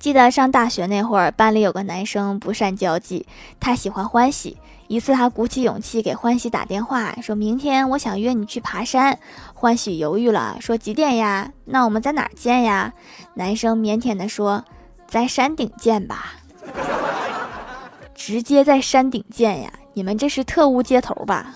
[0.00, 3.26] 记得上大学那会儿，班里有个男生不善交际，
[3.60, 4.56] 他喜欢欢喜。
[4.88, 9.18] 一次，他鼓起勇气给欢喜打电话，说明天我想约你去爬山。
[9.52, 11.52] 欢喜犹豫了，说几点呀？
[11.66, 12.94] 那我们在哪儿见呀？
[13.34, 14.64] 男生腼腆地说，
[15.06, 16.32] 在山顶见吧。
[18.14, 19.70] 直接在山顶见呀？
[19.92, 21.54] 你们这是特务接头吧？